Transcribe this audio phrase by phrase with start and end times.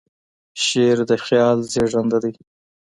[0.65, 2.33] شعر د خیال زېږنده دی.